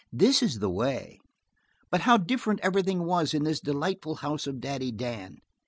This 0.11 0.41
is 0.41 0.57
the 0.57 0.67
way" 0.71 1.19
But 1.91 2.01
how 2.01 2.17
different 2.17 2.59
everything 2.61 3.03
was 3.05 3.35
in 3.35 3.43
this 3.43 3.59
delightful 3.59 4.15
house 4.15 4.47
of 4.47 4.59
Daddy 4.59 4.91
Dan! 4.91 5.41